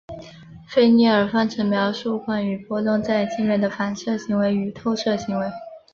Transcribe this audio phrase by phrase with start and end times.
[0.67, 5.45] 菲涅耳方程描述关于波动在界面的反射行为与透射行为。